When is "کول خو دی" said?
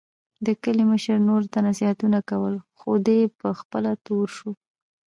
2.29-3.19